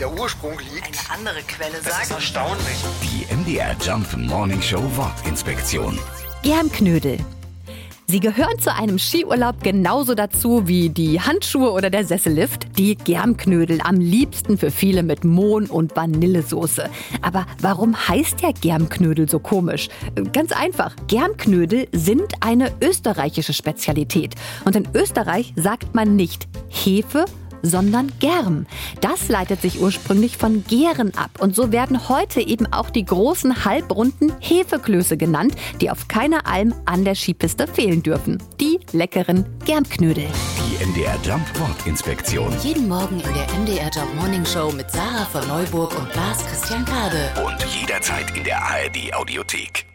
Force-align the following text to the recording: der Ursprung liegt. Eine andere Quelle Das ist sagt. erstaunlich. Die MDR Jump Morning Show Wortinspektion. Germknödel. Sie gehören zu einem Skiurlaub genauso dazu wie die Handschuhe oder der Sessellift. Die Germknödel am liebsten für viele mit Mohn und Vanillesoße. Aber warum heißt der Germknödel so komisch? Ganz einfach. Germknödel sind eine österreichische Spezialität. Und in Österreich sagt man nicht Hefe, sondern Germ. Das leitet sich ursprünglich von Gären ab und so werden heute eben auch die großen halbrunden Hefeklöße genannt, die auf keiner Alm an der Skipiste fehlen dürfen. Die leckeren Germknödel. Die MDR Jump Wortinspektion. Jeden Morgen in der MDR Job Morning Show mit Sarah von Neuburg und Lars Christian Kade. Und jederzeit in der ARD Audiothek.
der 0.00 0.12
Ursprung 0.12 0.58
liegt. 0.58 0.86
Eine 0.86 1.18
andere 1.18 1.42
Quelle 1.46 1.72
Das 1.82 1.86
ist 1.86 2.08
sagt. 2.08 2.10
erstaunlich. 2.10 2.76
Die 3.02 3.34
MDR 3.34 3.74
Jump 3.84 4.16
Morning 4.16 4.60
Show 4.60 4.82
Wortinspektion. 4.96 5.98
Germknödel. 6.42 7.18
Sie 8.08 8.20
gehören 8.20 8.56
zu 8.60 8.72
einem 8.72 9.00
Skiurlaub 9.00 9.64
genauso 9.64 10.14
dazu 10.14 10.68
wie 10.68 10.90
die 10.90 11.20
Handschuhe 11.20 11.72
oder 11.72 11.90
der 11.90 12.04
Sessellift. 12.04 12.78
Die 12.78 12.94
Germknödel 12.94 13.80
am 13.82 13.96
liebsten 13.96 14.58
für 14.58 14.70
viele 14.70 15.02
mit 15.02 15.24
Mohn 15.24 15.66
und 15.66 15.96
Vanillesoße. 15.96 16.88
Aber 17.22 17.46
warum 17.60 17.96
heißt 17.96 18.42
der 18.42 18.52
Germknödel 18.52 19.28
so 19.28 19.40
komisch? 19.40 19.88
Ganz 20.32 20.52
einfach. 20.52 20.94
Germknödel 21.08 21.88
sind 21.92 22.32
eine 22.40 22.70
österreichische 22.80 23.52
Spezialität. 23.52 24.36
Und 24.64 24.76
in 24.76 24.86
Österreich 24.94 25.52
sagt 25.56 25.96
man 25.96 26.14
nicht 26.14 26.46
Hefe, 26.68 27.24
sondern 27.62 28.12
Germ. 28.20 28.66
Das 29.00 29.28
leitet 29.28 29.60
sich 29.60 29.80
ursprünglich 29.80 30.36
von 30.36 30.64
Gären 30.64 31.14
ab 31.16 31.30
und 31.38 31.54
so 31.54 31.72
werden 31.72 32.08
heute 32.08 32.40
eben 32.40 32.66
auch 32.72 32.90
die 32.90 33.04
großen 33.04 33.64
halbrunden 33.64 34.32
Hefeklöße 34.40 35.16
genannt, 35.16 35.54
die 35.80 35.90
auf 35.90 36.08
keiner 36.08 36.46
Alm 36.46 36.74
an 36.84 37.04
der 37.04 37.14
Skipiste 37.14 37.66
fehlen 37.66 38.02
dürfen. 38.02 38.42
Die 38.60 38.78
leckeren 38.92 39.46
Germknödel. 39.64 40.26
Die 40.58 40.84
MDR 40.84 41.16
Jump 41.24 41.46
Wortinspektion. 41.58 42.52
Jeden 42.62 42.88
Morgen 42.88 43.20
in 43.20 43.34
der 43.34 43.46
MDR 43.58 43.90
Job 43.90 44.08
Morning 44.16 44.44
Show 44.44 44.70
mit 44.72 44.90
Sarah 44.90 45.24
von 45.26 45.46
Neuburg 45.48 45.96
und 45.98 46.14
Lars 46.14 46.44
Christian 46.46 46.84
Kade. 46.84 47.30
Und 47.44 47.64
jederzeit 47.80 48.36
in 48.36 48.44
der 48.44 48.58
ARD 48.62 49.14
Audiothek. 49.14 49.85